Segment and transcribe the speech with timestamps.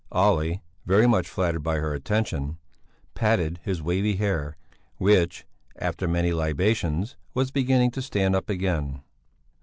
[0.11, 2.57] Olle, very much flattered by her attention,
[3.13, 4.57] patted his wavy hair
[4.97, 9.03] which, after the many libations, was beginning to stand up again.